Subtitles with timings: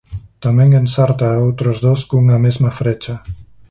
[0.43, 3.15] Tamén ensarta a outros dous cunha mesma frecha.